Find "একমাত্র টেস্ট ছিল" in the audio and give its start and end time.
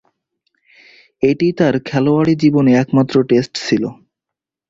2.83-3.83